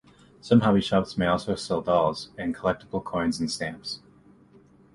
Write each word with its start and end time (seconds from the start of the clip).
Some 0.41 0.61
hobby 0.61 0.81
shops 0.81 1.15
may 1.15 1.27
also 1.27 1.53
sell 1.53 1.81
dolls, 1.81 2.29
and 2.35 2.55
collectible 2.55 3.03
coins 3.03 3.39
and 3.39 3.51
stamps. 3.51 4.01